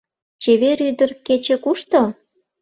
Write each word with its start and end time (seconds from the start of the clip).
-Чевер 0.41 0.79
ӱдыр, 0.89 1.11
кече 1.25 1.55
кушто? 1.63 2.01